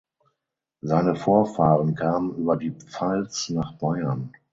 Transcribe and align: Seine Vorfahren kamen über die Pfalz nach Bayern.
Seine 0.81 1.15
Vorfahren 1.15 1.93
kamen 1.93 2.35
über 2.35 2.57
die 2.57 2.71
Pfalz 2.71 3.49
nach 3.51 3.73
Bayern. 3.73 4.31